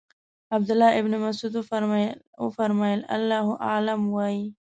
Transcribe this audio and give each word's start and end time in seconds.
عبدالله 0.51 0.99
ابن 0.99 1.19
مسعود 1.27 1.55
وفرمایل 2.39 3.01
الله 3.15 3.47
اعلم 3.67 4.01
وایئ. 4.15 4.43